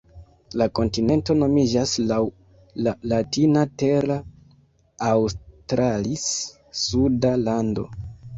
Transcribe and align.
La 0.59 0.65
kontinento 0.77 1.33
nomiĝas 1.41 1.91
laŭ 2.11 2.17
la 2.87 2.93
latina 3.11 3.65
"terra 3.83 4.17
australis", 5.11 6.27
suda 6.87 7.37
lando. 7.45 7.87